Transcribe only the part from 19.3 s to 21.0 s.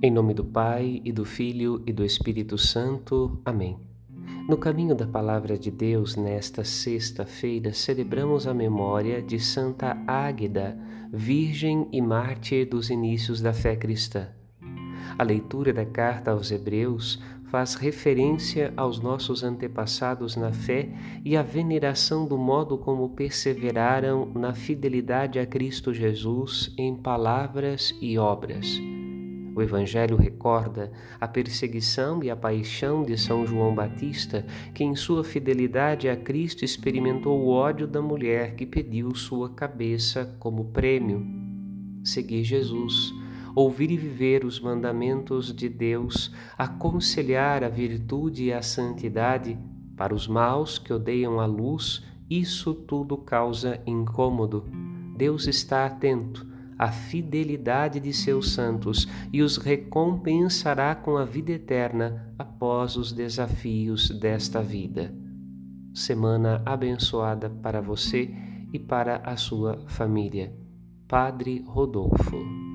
antepassados na fé